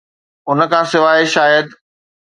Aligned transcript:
ان 0.49 0.59
کان 0.71 0.85
سواء، 0.91 1.17
شايد 1.33 1.67